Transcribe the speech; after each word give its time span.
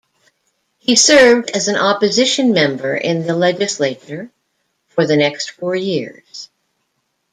He 0.79 0.95
served 0.95 1.51
as 1.51 1.67
an 1.67 1.75
opposition 1.75 2.53
member 2.53 2.95
in 2.95 3.27
the 3.27 3.35
legislature 3.35 4.31
for 4.87 5.05
the 5.05 5.15
next 5.15 5.51
four 5.51 5.75
years. 5.75 6.49